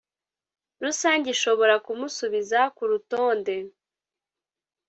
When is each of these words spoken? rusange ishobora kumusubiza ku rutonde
rusange 0.83 1.27
ishobora 1.35 1.75
kumusubiza 1.85 2.59
ku 2.75 2.83
rutonde 2.91 3.55